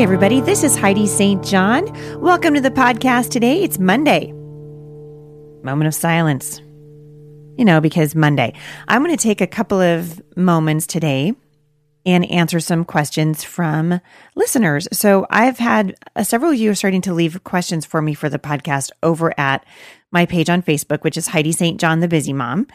Everybody, 0.00 0.40
this 0.40 0.64
is 0.64 0.78
Heidi 0.78 1.06
St. 1.06 1.44
John. 1.44 1.84
Welcome 2.22 2.54
to 2.54 2.60
the 2.62 2.70
podcast 2.70 3.28
today. 3.28 3.62
It's 3.62 3.78
Monday. 3.78 4.32
Moment 5.62 5.88
of 5.88 5.94
silence. 5.94 6.62
You 7.58 7.66
know, 7.66 7.82
because 7.82 8.14
Monday. 8.14 8.54
I'm 8.88 9.04
going 9.04 9.14
to 9.14 9.22
take 9.22 9.42
a 9.42 9.46
couple 9.46 9.78
of 9.78 10.22
moments 10.38 10.86
today 10.86 11.34
and 12.06 12.24
answer 12.30 12.60
some 12.60 12.86
questions 12.86 13.44
from 13.44 14.00
listeners. 14.36 14.88
So 14.90 15.26
I've 15.28 15.58
had 15.58 15.94
uh, 16.16 16.24
several 16.24 16.52
of 16.52 16.56
you 16.56 16.70
are 16.70 16.74
starting 16.74 17.02
to 17.02 17.12
leave 17.12 17.44
questions 17.44 17.84
for 17.84 18.00
me 18.00 18.14
for 18.14 18.30
the 18.30 18.38
podcast 18.38 18.92
over 19.02 19.38
at 19.38 19.66
my 20.12 20.24
page 20.24 20.48
on 20.48 20.62
Facebook, 20.62 21.02
which 21.02 21.18
is 21.18 21.26
Heidi 21.26 21.52
St. 21.52 21.78
John, 21.78 22.00
the 22.00 22.08
Busy 22.08 22.32
Mom. 22.32 22.66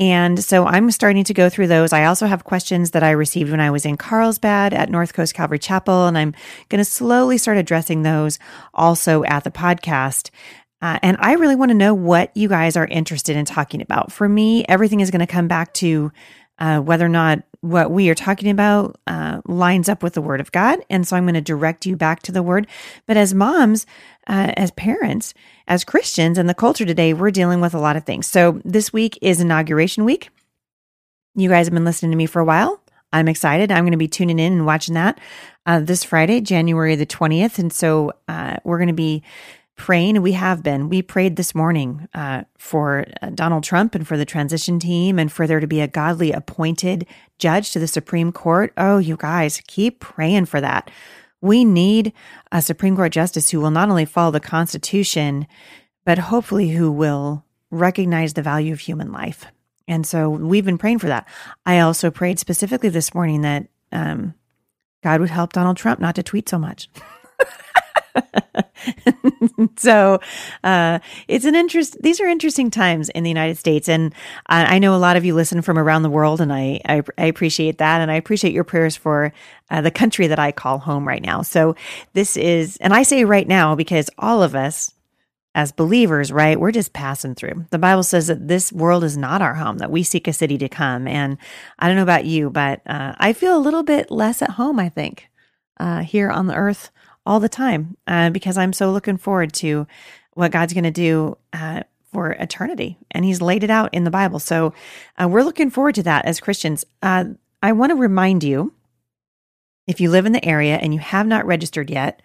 And 0.00 0.42
so 0.42 0.64
I'm 0.64 0.90
starting 0.90 1.24
to 1.24 1.34
go 1.34 1.50
through 1.50 1.66
those. 1.66 1.92
I 1.92 2.06
also 2.06 2.26
have 2.26 2.44
questions 2.44 2.92
that 2.92 3.02
I 3.02 3.10
received 3.10 3.50
when 3.50 3.60
I 3.60 3.70
was 3.70 3.84
in 3.84 3.98
Carlsbad 3.98 4.72
at 4.72 4.88
North 4.88 5.12
Coast 5.12 5.34
Calvary 5.34 5.58
Chapel, 5.58 6.06
and 6.06 6.16
I'm 6.16 6.34
going 6.70 6.78
to 6.78 6.86
slowly 6.86 7.36
start 7.36 7.58
addressing 7.58 8.02
those 8.02 8.38
also 8.72 9.24
at 9.24 9.44
the 9.44 9.50
podcast. 9.50 10.30
Uh, 10.80 10.98
and 11.02 11.18
I 11.20 11.34
really 11.34 11.56
want 11.56 11.68
to 11.68 11.76
know 11.76 11.92
what 11.92 12.34
you 12.34 12.48
guys 12.48 12.78
are 12.78 12.86
interested 12.86 13.36
in 13.36 13.44
talking 13.44 13.82
about. 13.82 14.10
For 14.10 14.26
me, 14.26 14.64
everything 14.64 15.00
is 15.00 15.10
going 15.10 15.20
to 15.20 15.26
come 15.26 15.46
back 15.46 15.74
to 15.74 16.10
uh, 16.60 16.80
whether 16.80 17.06
or 17.06 17.10
not 17.10 17.42
what 17.62 17.90
we 17.90 18.08
are 18.08 18.14
talking 18.14 18.50
about 18.50 18.98
uh, 19.06 19.40
lines 19.46 19.88
up 19.88 20.02
with 20.02 20.14
the 20.14 20.22
Word 20.22 20.40
of 20.40 20.52
God. 20.52 20.78
And 20.88 21.06
so 21.06 21.16
I'm 21.16 21.24
going 21.24 21.34
to 21.34 21.40
direct 21.40 21.84
you 21.84 21.96
back 21.96 22.22
to 22.22 22.32
the 22.32 22.42
Word. 22.42 22.66
But 23.06 23.16
as 23.16 23.34
moms, 23.34 23.86
uh, 24.26 24.52
as 24.56 24.70
parents, 24.70 25.34
as 25.66 25.84
Christians 25.84 26.38
in 26.38 26.46
the 26.46 26.54
culture 26.54 26.86
today, 26.86 27.12
we're 27.12 27.30
dealing 27.30 27.60
with 27.60 27.74
a 27.74 27.80
lot 27.80 27.96
of 27.96 28.04
things. 28.04 28.26
So 28.26 28.60
this 28.64 28.92
week 28.92 29.18
is 29.20 29.40
inauguration 29.40 30.04
week. 30.04 30.30
You 31.34 31.48
guys 31.48 31.66
have 31.66 31.74
been 31.74 31.84
listening 31.84 32.12
to 32.12 32.16
me 32.16 32.26
for 32.26 32.40
a 32.40 32.44
while. 32.44 32.80
I'm 33.12 33.28
excited. 33.28 33.72
I'm 33.72 33.84
going 33.84 33.92
to 33.92 33.98
be 33.98 34.08
tuning 34.08 34.38
in 34.38 34.52
and 34.52 34.66
watching 34.66 34.94
that 34.94 35.18
uh, 35.66 35.80
this 35.80 36.04
Friday, 36.04 36.40
January 36.40 36.94
the 36.96 37.06
20th. 37.06 37.58
And 37.58 37.72
so 37.72 38.12
uh, 38.28 38.56
we're 38.64 38.78
going 38.78 38.88
to 38.88 38.94
be 38.94 39.22
praying. 39.80 40.20
We 40.20 40.32
have 40.32 40.62
been. 40.62 40.90
We 40.90 41.00
prayed 41.00 41.36
this 41.36 41.54
morning 41.54 42.06
uh, 42.12 42.42
for 42.58 43.06
uh, 43.22 43.30
Donald 43.30 43.64
Trump 43.64 43.94
and 43.94 44.06
for 44.06 44.18
the 44.18 44.26
transition 44.26 44.78
team 44.78 45.18
and 45.18 45.32
for 45.32 45.46
there 45.46 45.58
to 45.58 45.66
be 45.66 45.80
a 45.80 45.88
godly 45.88 46.32
appointed 46.32 47.06
judge 47.38 47.70
to 47.72 47.78
the 47.78 47.88
Supreme 47.88 48.30
Court. 48.30 48.74
Oh, 48.76 48.98
you 48.98 49.16
guys, 49.16 49.62
keep 49.66 49.98
praying 49.98 50.44
for 50.44 50.60
that. 50.60 50.90
We 51.40 51.64
need 51.64 52.12
a 52.52 52.60
Supreme 52.60 52.94
Court 52.94 53.10
justice 53.10 53.48
who 53.48 53.58
will 53.58 53.70
not 53.70 53.88
only 53.88 54.04
follow 54.04 54.30
the 54.30 54.38
Constitution, 54.38 55.46
but 56.04 56.18
hopefully 56.18 56.68
who 56.68 56.92
will 56.92 57.46
recognize 57.70 58.34
the 58.34 58.42
value 58.42 58.74
of 58.74 58.80
human 58.80 59.10
life. 59.10 59.46
And 59.88 60.06
so 60.06 60.28
we've 60.28 60.66
been 60.66 60.76
praying 60.76 60.98
for 60.98 61.06
that. 61.06 61.26
I 61.64 61.80
also 61.80 62.10
prayed 62.10 62.38
specifically 62.38 62.90
this 62.90 63.14
morning 63.14 63.40
that 63.40 63.68
um, 63.92 64.34
God 65.02 65.20
would 65.20 65.30
help 65.30 65.54
Donald 65.54 65.78
Trump 65.78 66.00
not 66.00 66.16
to 66.16 66.22
tweet 66.22 66.50
so 66.50 66.58
much. 66.58 66.90
so 69.76 70.20
uh, 70.64 70.98
it's 71.28 71.44
an 71.44 71.54
interest. 71.54 71.96
These 72.02 72.20
are 72.20 72.26
interesting 72.26 72.70
times 72.70 73.08
in 73.10 73.24
the 73.24 73.30
United 73.30 73.58
States, 73.58 73.88
and 73.88 74.14
I, 74.46 74.76
I, 74.76 74.78
know 74.78 74.94
a 74.94 74.98
lot 74.98 75.16
of 75.16 75.24
you 75.24 75.34
listen 75.34 75.62
from 75.62 75.78
around 75.78 76.02
the 76.02 76.10
world, 76.10 76.40
and 76.40 76.52
I 76.52 76.80
I, 76.86 77.02
I 77.18 77.26
appreciate 77.26 77.78
that, 77.78 78.00
and 78.00 78.10
I 78.10 78.14
appreciate 78.14 78.52
your 78.52 78.64
prayers 78.64 78.96
for 78.96 79.32
uh, 79.70 79.80
the 79.80 79.90
country 79.90 80.26
that 80.26 80.38
I 80.38 80.52
call 80.52 80.78
home 80.78 81.06
right 81.06 81.22
now. 81.22 81.42
So 81.42 81.76
this 82.12 82.36
is, 82.36 82.76
and 82.78 82.92
I 82.92 83.02
say 83.02 83.24
right 83.24 83.46
now 83.46 83.74
because 83.74 84.10
all 84.18 84.42
of 84.42 84.54
us 84.54 84.92
as 85.54 85.72
believers, 85.72 86.30
right, 86.30 86.60
we're 86.60 86.70
just 86.70 86.92
passing 86.92 87.34
through. 87.34 87.66
The 87.70 87.78
Bible 87.78 88.04
says 88.04 88.28
that 88.28 88.46
this 88.46 88.72
world 88.72 89.02
is 89.02 89.16
not 89.16 89.42
our 89.42 89.54
home; 89.54 89.78
that 89.78 89.90
we 89.90 90.02
seek 90.02 90.28
a 90.28 90.32
city 90.32 90.58
to 90.58 90.68
come. 90.68 91.08
And 91.08 91.38
I 91.78 91.88
don't 91.88 91.96
know 91.96 92.02
about 92.02 92.24
you, 92.24 92.50
but 92.50 92.82
uh, 92.86 93.14
I 93.18 93.32
feel 93.32 93.56
a 93.56 93.58
little 93.58 93.82
bit 93.82 94.10
less 94.10 94.42
at 94.42 94.50
home. 94.50 94.78
I 94.78 94.88
think 94.88 95.28
uh, 95.78 96.02
here 96.02 96.30
on 96.30 96.46
the 96.46 96.54
earth 96.54 96.90
all 97.26 97.40
the 97.40 97.48
time 97.48 97.96
uh, 98.06 98.30
because 98.30 98.56
I'm 98.58 98.72
so 98.72 98.90
looking 98.90 99.16
forward 99.16 99.52
to 99.54 99.86
what 100.34 100.52
God's 100.52 100.72
going 100.72 100.84
to 100.84 100.90
do 100.90 101.36
uh, 101.52 101.82
for 102.12 102.32
eternity. 102.32 102.98
And 103.10 103.24
He's 103.24 103.40
laid 103.40 103.64
it 103.64 103.70
out 103.70 103.92
in 103.92 104.04
the 104.04 104.10
Bible. 104.10 104.38
So 104.38 104.74
uh, 105.20 105.28
we're 105.28 105.44
looking 105.44 105.70
forward 105.70 105.94
to 105.96 106.02
that 106.04 106.24
as 106.24 106.40
Christians. 106.40 106.84
Uh, 107.02 107.24
I 107.62 107.72
want 107.72 107.90
to 107.90 107.96
remind 107.96 108.42
you 108.42 108.72
if 109.86 110.00
you 110.00 110.10
live 110.10 110.26
in 110.26 110.32
the 110.32 110.44
area 110.44 110.76
and 110.76 110.94
you 110.94 111.00
have 111.00 111.26
not 111.26 111.46
registered 111.46 111.90
yet, 111.90 112.22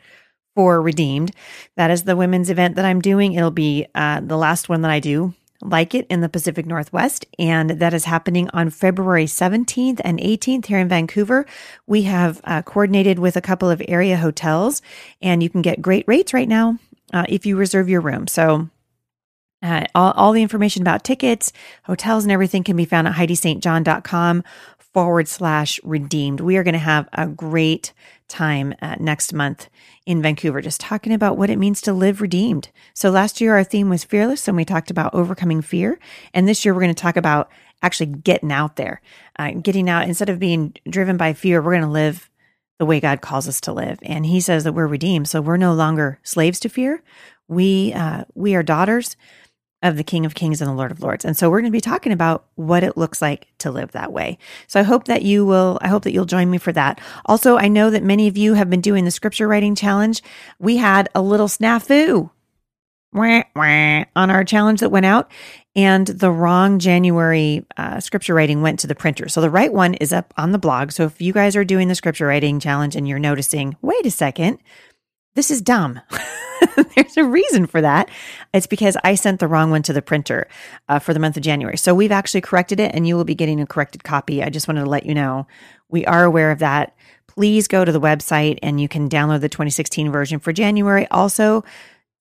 for 0.56 0.82
Redeemed. 0.82 1.32
That 1.76 1.92
is 1.92 2.04
the 2.04 2.16
women's 2.16 2.50
event 2.50 2.76
that 2.78 2.86
I'm 2.86 3.02
doing. 3.02 3.34
It'll 3.34 3.52
be 3.52 3.86
uh, 3.94 4.22
the 4.22 4.38
last 4.38 4.70
one 4.70 4.82
that 4.82 4.92
I 4.92 5.00
do 5.00 5.34
like 5.70 5.96
it 5.96 6.08
in 6.10 6.22
the 6.22 6.30
Pacific 6.30 6.66
Northwest. 6.66 7.26
And 7.38 7.72
that 7.72 7.94
is 7.94 8.06
happening 8.06 8.50
on 8.54 8.70
February 8.70 9.26
17th 9.26 10.02
and 10.04 10.20
18th 10.20 10.66
here 10.66 10.80
in 10.80 10.88
Vancouver. 10.88 11.46
We 11.88 12.04
have 12.04 12.42
uh, 12.44 12.62
coordinated 12.62 13.20
with 13.20 13.36
a 13.36 13.42
couple 13.42 13.70
of 13.70 13.82
area 13.88 14.18
hotels, 14.18 14.82
and 15.22 15.42
you 15.44 15.50
can 15.50 15.62
get 15.62 15.82
great 15.82 16.06
rates 16.08 16.34
right 16.34 16.48
now 16.48 16.80
uh, 17.14 17.26
if 17.30 17.46
you 17.46 17.58
reserve 17.58 17.90
your 17.90 18.02
room. 18.02 18.28
So, 18.28 18.70
uh, 19.62 19.86
all, 19.96 20.12
all 20.12 20.32
the 20.32 20.44
information 20.44 20.84
about 20.84 21.04
tickets, 21.04 21.52
hotels, 21.86 22.24
and 22.24 22.32
everything 22.32 22.64
can 22.64 22.76
be 22.76 22.86
found 22.86 23.08
at 23.08 23.16
HeidiSt.John.com 23.16 24.44
forward 24.94 25.28
slash 25.28 25.80
redeemed. 25.84 26.40
We 26.40 26.58
are 26.58 26.64
going 26.64 26.74
to 26.74 26.80
have 26.80 27.10
a 27.14 27.28
great 27.28 27.94
time 28.28 28.74
uh, 28.82 28.96
next 29.00 29.34
month 29.34 29.70
in 30.06 30.22
Vancouver, 30.22 30.62
just 30.62 30.80
talking 30.80 31.14
about 31.14 31.38
what 31.38 31.50
it 31.50 31.58
means 31.58 31.82
to 31.82 31.94
live 31.94 32.22
redeemed. 32.22 32.70
So 32.94 33.10
last 33.10 33.42
year, 33.42 33.56
our 33.56 33.64
theme 33.64 33.90
was 33.90 34.04
fearless, 34.04 34.48
and 34.48 34.56
we 34.56 34.66
talked 34.66 34.92
about 34.92 35.14
overcoming 35.14 35.62
fear. 35.62 36.00
And 36.34 36.48
this 36.48 36.64
year, 36.64 36.74
we're 36.74 36.82
going 36.82 36.94
to 36.94 37.02
talk 37.02 37.18
about 37.18 37.50
actually 37.82 38.08
getting 38.08 38.52
out 38.52 38.76
there, 38.76 39.02
uh, 39.38 39.52
getting 39.52 39.90
out 39.90 40.08
instead 40.08 40.30
of 40.30 40.40
being 40.40 40.74
driven 40.88 41.18
by 41.18 41.34
fear. 41.34 41.62
We're 41.62 41.72
going 41.72 41.82
to 41.82 41.88
live 41.88 42.30
the 42.78 42.86
way 42.86 43.00
God 43.00 43.22
calls 43.22 43.48
us 43.48 43.60
to 43.62 43.74
live. 43.74 44.00
And 44.04 44.26
He 44.26 44.40
says 44.40 44.64
that 44.64 44.74
we're 44.74 44.88
redeemed, 44.88 45.28
so 45.28 45.42
we're 45.42 45.58
no 45.58 45.74
longer 45.74 46.20
slaves 46.24 46.60
to 46.62 46.70
fear. 46.70 47.02
We 47.48 47.94
uh, 47.94 48.26
we 48.34 48.56
are 48.56 48.64
daughters 48.64 49.16
of 49.84 49.98
the 49.98 50.04
King 50.04 50.26
of 50.26 50.36
Kings 50.36 50.62
and 50.62 50.70
the 50.70 50.76
Lord 50.76 50.92
of 50.92 51.02
Lords. 51.02 51.26
And 51.26 51.38
so 51.38 51.50
we're 51.50 51.62
going 51.62 51.72
to 51.72 51.76
be 51.76 51.82
talking 51.82 52.12
about 52.12 52.46
what 52.56 52.84
it 52.84 52.98
looks 52.98 53.22
like 53.22 53.48
to 53.60 53.72
live 53.72 53.92
that 53.92 54.12
way. 54.12 54.38
So 54.68 54.80
I 54.80 54.84
hope 54.84 55.06
that 55.06 55.22
you 55.22 55.46
will, 55.46 55.78
I 55.82 55.90
hope 55.90 56.04
that 56.04 56.12
you'll 56.12 56.26
join 56.26 56.50
me 56.50 56.58
for 56.58 56.72
that. 56.72 57.00
Also, 57.26 57.58
I 57.58 57.68
know 57.68 57.90
that 57.90 58.04
many 58.04 58.28
of 58.28 58.38
you 58.38 58.54
have 58.56 58.70
been 58.70 58.82
doing 58.82 59.06
the 59.06 59.12
scripture 59.12 59.48
writing 59.48 59.76
challenge. 59.76 60.24
We 60.60 60.78
had 60.78 61.10
a 61.14 61.22
little 61.22 61.48
snafu 61.48 62.32
on 64.16 64.30
our 64.30 64.44
challenge 64.44 64.82
that 64.82 64.90
went 64.90 65.06
out 65.06 65.32
and 65.76 66.08
the 66.08 66.32
wrong 66.32 66.80
January 66.80 67.66
uh, 67.78 68.00
scripture 68.00 68.34
writing 68.34 68.62
went 68.62 68.80
to 68.80 68.88
the 68.88 68.96
printer. 68.96 69.28
So 69.28 69.42
the 69.42 69.50
right 69.50 69.72
one 69.72 69.94
is 69.96 70.14
up 70.14 70.34
on 70.38 70.52
the 70.52 70.58
blog. 70.58 70.92
So 70.92 71.04
if 71.04 71.22
you 71.22 71.34
guys 71.34 71.56
are 71.56 71.66
doing 71.66 71.88
the 71.88 71.96
scripture 71.96 72.28
writing 72.28 72.60
challenge 72.60 72.96
and 72.96 73.08
you're 73.08 73.20
noticing, 73.20 73.76
wait 73.82 74.06
a 74.06 74.12
second, 74.12 74.60
this 75.36 75.52
is 75.52 75.62
dumb. 75.62 76.02
There's 76.96 77.18
a 77.18 77.24
reason 77.24 77.68
for 77.68 77.82
that. 77.82 78.10
It's 78.54 78.68
because 78.68 78.98
I 79.04 79.16
sent 79.16 79.40
the 79.40 79.48
wrong 79.48 79.72
one 79.72 79.84
to 79.84 79.94
the 79.94 80.02
printer 80.02 80.48
uh, 80.90 81.00
for 81.00 81.14
the 81.14 81.20
month 81.20 81.38
of 81.38 81.44
January. 81.44 81.78
So 81.78 81.94
we've 81.94 82.12
actually 82.12 82.42
corrected 82.42 82.80
it 82.80 82.94
and 82.94 83.08
you 83.08 83.16
will 83.16 83.24
be 83.24 83.36
getting 83.36 83.60
a 83.60 83.68
corrected 83.68 84.04
copy. 84.04 84.44
I 84.44 84.50
just 84.50 84.68
wanted 84.68 84.84
to 84.84 84.90
let 84.90 85.06
you 85.06 85.14
know 85.14 85.48
we 85.90 86.06
are 86.06 86.24
aware 86.24 86.52
of 86.52 86.60
that. 86.60 86.96
Please 87.28 87.68
go 87.68 87.84
to 87.84 87.92
the 87.92 88.02
website 88.02 88.60
and 88.64 88.80
you 88.80 88.88
can 88.88 89.10
download 89.10 89.42
the 89.42 89.50
2016 89.50 90.12
version 90.12 90.40
for 90.40 90.54
January. 90.54 91.08
Also, 91.10 91.64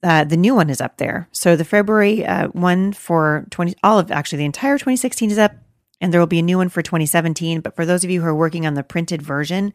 uh, 0.03 0.23
the 0.25 0.37
new 0.37 0.55
one 0.55 0.69
is 0.69 0.81
up 0.81 0.99
there. 0.99 1.28
So 1.33 1.56
the 1.56 1.65
February 1.65 2.27
uh, 2.27 2.49
one 2.49 2.93
for 2.93 3.47
20, 3.50 3.75
all 3.83 3.99
of 3.99 4.11
actually 4.11 4.39
the 4.39 4.44
entire 4.44 4.77
2016 4.77 5.31
is 5.31 5.39
up, 5.39 5.53
and 6.00 6.12
there 6.12 6.21
will 6.21 6.27
be 6.27 6.39
a 6.39 6.43
new 6.43 6.59
one 6.59 6.69
for 6.69 6.83
2017. 6.83 7.61
But 7.61 7.75
for 7.75 7.87
those 7.87 8.05
of 8.05 8.11
you 8.11 8.21
who 8.21 8.27
are 8.27 8.34
working 8.34 8.67
on 8.67 8.75
the 8.75 8.83
printed 8.83 9.23
version, 9.23 9.73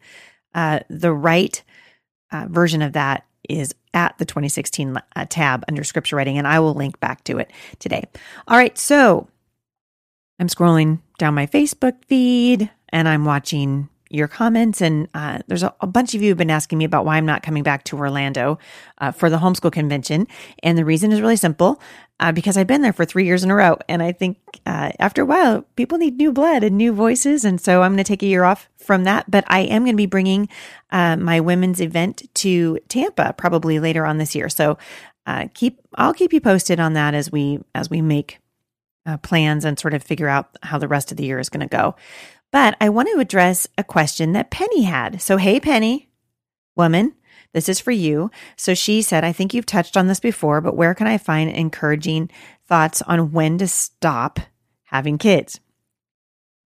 uh, 0.54 0.80
the 0.88 1.12
right 1.12 1.62
uh, 2.30 2.46
version 2.48 2.80
of 2.80 2.92
that 2.92 3.24
is 3.48 3.74
at 3.94 4.16
the 4.18 4.24
2016 4.24 4.96
uh, 4.96 5.26
tab 5.28 5.64
under 5.68 5.84
scripture 5.84 6.16
writing, 6.16 6.38
and 6.38 6.46
I 6.46 6.60
will 6.60 6.74
link 6.74 7.00
back 7.00 7.24
to 7.24 7.38
it 7.38 7.50
today. 7.78 8.04
All 8.46 8.56
right, 8.56 8.76
so 8.76 9.28
I'm 10.38 10.48
scrolling 10.48 11.00
down 11.18 11.34
my 11.34 11.46
Facebook 11.46 12.04
feed 12.06 12.70
and 12.88 13.08
I'm 13.08 13.24
watching 13.24 13.88
your 14.10 14.26
comments. 14.26 14.80
And 14.80 15.08
uh, 15.14 15.38
there's 15.46 15.62
a, 15.62 15.72
a, 15.80 15.86
bunch 15.86 16.14
of 16.14 16.22
you 16.22 16.30
have 16.30 16.38
been 16.38 16.50
asking 16.50 16.78
me 16.78 16.84
about 16.84 17.04
why 17.04 17.16
I'm 17.16 17.24
not 17.24 17.42
coming 17.42 17.62
back 17.62 17.84
to 17.84 17.96
Orlando 17.96 18.58
uh, 18.98 19.12
for 19.12 19.30
the 19.30 19.38
homeschool 19.38 19.70
convention. 19.70 20.26
And 20.64 20.76
the 20.76 20.84
reason 20.84 21.12
is 21.12 21.20
really 21.20 21.36
simple 21.36 21.80
uh, 22.18 22.32
because 22.32 22.56
I've 22.56 22.66
been 22.66 22.82
there 22.82 22.92
for 22.92 23.04
three 23.04 23.24
years 23.24 23.44
in 23.44 23.50
a 23.50 23.54
row. 23.54 23.78
And 23.88 24.02
I 24.02 24.10
think 24.10 24.38
uh, 24.66 24.90
after 24.98 25.22
a 25.22 25.24
while, 25.24 25.62
people 25.76 25.96
need 25.96 26.16
new 26.16 26.32
blood 26.32 26.64
and 26.64 26.76
new 26.76 26.92
voices. 26.92 27.44
And 27.44 27.60
so 27.60 27.82
I'm 27.82 27.92
going 27.92 27.98
to 27.98 28.04
take 28.04 28.24
a 28.24 28.26
year 28.26 28.42
off 28.42 28.68
from 28.78 29.04
that. 29.04 29.30
But 29.30 29.44
I 29.46 29.60
am 29.60 29.84
going 29.84 29.94
to 29.94 29.96
be 29.96 30.06
bringing 30.06 30.48
uh, 30.90 31.16
my 31.16 31.38
women's 31.38 31.80
event 31.80 32.28
to 32.34 32.80
Tampa 32.88 33.32
probably 33.38 33.78
later 33.78 34.04
on 34.04 34.18
this 34.18 34.34
year. 34.34 34.48
So 34.48 34.76
uh, 35.24 35.46
keep 35.54 35.78
I'll 35.94 36.14
keep 36.14 36.32
you 36.32 36.40
posted 36.40 36.80
on 36.80 36.94
that 36.94 37.14
as 37.14 37.30
we 37.30 37.60
as 37.74 37.88
we 37.90 38.02
make 38.02 38.38
plans 39.22 39.64
and 39.64 39.76
sort 39.76 39.92
of 39.92 40.04
figure 40.04 40.28
out 40.28 40.56
how 40.62 40.78
the 40.78 40.86
rest 40.86 41.10
of 41.10 41.16
the 41.16 41.24
year 41.24 41.40
is 41.40 41.48
going 41.48 41.66
to 41.66 41.76
go. 41.76 41.96
But 42.52 42.76
I 42.80 42.88
want 42.88 43.08
to 43.12 43.20
address 43.20 43.68
a 43.78 43.84
question 43.84 44.32
that 44.32 44.50
Penny 44.50 44.82
had. 44.82 45.22
So, 45.22 45.36
hey, 45.36 45.60
Penny, 45.60 46.08
woman, 46.76 47.14
this 47.52 47.68
is 47.68 47.80
for 47.80 47.90
you. 47.90 48.30
So 48.56 48.74
she 48.74 49.02
said, 49.02 49.24
I 49.24 49.32
think 49.32 49.54
you've 49.54 49.66
touched 49.66 49.96
on 49.96 50.06
this 50.06 50.20
before, 50.20 50.60
but 50.60 50.76
where 50.76 50.94
can 50.94 51.06
I 51.06 51.18
find 51.18 51.50
encouraging 51.50 52.30
thoughts 52.66 53.02
on 53.02 53.32
when 53.32 53.58
to 53.58 53.68
stop 53.68 54.40
having 54.84 55.18
kids? 55.18 55.60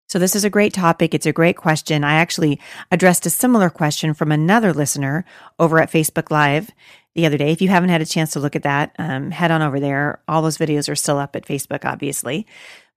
So, 0.08 0.18
this 0.18 0.34
is 0.34 0.42
a 0.42 0.50
great 0.50 0.72
topic. 0.72 1.14
It's 1.14 1.26
a 1.26 1.32
great 1.32 1.56
question. 1.56 2.02
I 2.02 2.14
actually 2.14 2.58
addressed 2.90 3.26
a 3.26 3.30
similar 3.30 3.70
question 3.70 4.12
from 4.12 4.32
another 4.32 4.72
listener 4.72 5.24
over 5.56 5.80
at 5.80 5.92
Facebook 5.92 6.32
Live 6.32 6.72
the 7.14 7.26
other 7.26 7.38
day. 7.38 7.52
If 7.52 7.62
you 7.62 7.68
haven't 7.68 7.90
had 7.90 8.00
a 8.00 8.06
chance 8.06 8.32
to 8.32 8.40
look 8.40 8.56
at 8.56 8.64
that, 8.64 8.92
um, 8.98 9.30
head 9.30 9.52
on 9.52 9.62
over 9.62 9.78
there. 9.78 10.20
All 10.26 10.42
those 10.42 10.58
videos 10.58 10.88
are 10.88 10.96
still 10.96 11.18
up 11.18 11.36
at 11.36 11.46
Facebook, 11.46 11.84
obviously. 11.84 12.44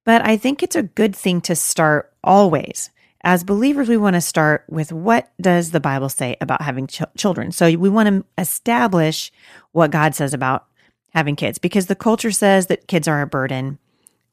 But 0.04 0.26
I 0.26 0.36
think 0.36 0.62
it's 0.62 0.76
a 0.76 0.82
good 0.82 1.16
thing 1.16 1.40
to 1.42 1.54
start 1.54 2.12
always. 2.22 2.90
As 3.22 3.42
believers, 3.42 3.88
we 3.88 3.96
want 3.96 4.14
to 4.14 4.20
start 4.20 4.64
with 4.68 4.92
what 4.92 5.32
does 5.40 5.70
the 5.70 5.80
Bible 5.80 6.10
say 6.10 6.36
about 6.40 6.60
having 6.60 6.86
ch- 6.86 7.02
children? 7.16 7.52
So 7.52 7.66
we 7.76 7.88
want 7.88 8.08
to 8.08 8.24
establish 8.36 9.32
what 9.72 9.90
God 9.90 10.14
says 10.14 10.34
about 10.34 10.66
having 11.14 11.36
kids 11.36 11.58
because 11.58 11.86
the 11.86 11.94
culture 11.94 12.32
says 12.32 12.66
that 12.66 12.86
kids 12.86 13.08
are 13.08 13.22
a 13.22 13.26
burden 13.26 13.78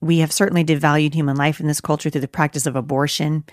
we 0.02 0.18
have 0.18 0.34
certainly 0.34 0.66
devalued 0.66 1.14
human 1.14 1.38
life 1.38 1.60
in 1.60 1.68
this 1.68 1.80
culture 1.80 2.10
through 2.10 2.22
the 2.22 2.28
practice 2.28 2.66
of 2.66 2.76
abortion 2.76 3.44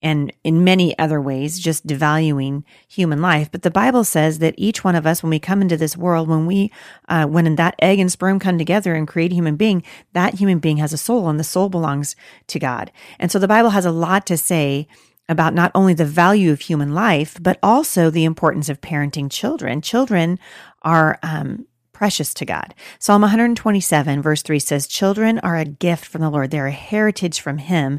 and 0.00 0.32
in 0.44 0.62
many 0.62 0.96
other 0.98 1.20
ways, 1.20 1.58
just 1.58 1.86
devaluing 1.86 2.62
human 2.86 3.20
life. 3.20 3.50
But 3.50 3.62
the 3.62 3.70
Bible 3.70 4.04
says 4.04 4.38
that 4.38 4.54
each 4.56 4.84
one 4.84 4.94
of 4.94 5.06
us, 5.06 5.22
when 5.22 5.30
we 5.30 5.40
come 5.40 5.60
into 5.60 5.76
this 5.76 5.96
world, 5.96 6.28
when 6.28 6.46
we, 6.46 6.72
uh, 7.08 7.26
when 7.26 7.56
that 7.56 7.74
egg 7.80 7.98
and 7.98 8.10
sperm 8.10 8.38
come 8.38 8.58
together 8.58 8.94
and 8.94 9.08
create 9.08 9.32
a 9.32 9.34
human 9.34 9.56
being, 9.56 9.82
that 10.12 10.34
human 10.34 10.60
being 10.60 10.76
has 10.76 10.92
a 10.92 10.98
soul 10.98 11.28
and 11.28 11.40
the 11.40 11.44
soul 11.44 11.68
belongs 11.68 12.14
to 12.46 12.58
God. 12.58 12.92
And 13.18 13.32
so 13.32 13.38
the 13.38 13.48
Bible 13.48 13.70
has 13.70 13.84
a 13.84 13.90
lot 13.90 14.24
to 14.26 14.36
say 14.36 14.86
about 15.28 15.52
not 15.52 15.72
only 15.74 15.94
the 15.94 16.04
value 16.04 16.52
of 16.52 16.60
human 16.60 16.94
life, 16.94 17.36
but 17.40 17.58
also 17.62 18.08
the 18.08 18.24
importance 18.24 18.68
of 18.68 18.80
parenting 18.80 19.30
children. 19.30 19.80
Children 19.82 20.38
are, 20.82 21.18
um, 21.22 21.66
precious 21.98 22.32
to 22.32 22.44
God. 22.44 22.76
Psalm 23.00 23.22
127, 23.22 24.22
verse 24.22 24.42
3 24.42 24.60
says, 24.60 24.86
Children 24.86 25.40
are 25.40 25.56
a 25.56 25.64
gift 25.64 26.04
from 26.04 26.20
the 26.20 26.30
Lord, 26.30 26.52
they're 26.52 26.68
a 26.68 26.70
heritage 26.70 27.40
from 27.40 27.58
Him. 27.58 27.98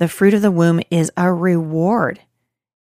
The 0.00 0.08
fruit 0.08 0.32
of 0.32 0.40
the 0.40 0.50
womb 0.50 0.80
is 0.90 1.12
a 1.18 1.30
reward. 1.30 2.20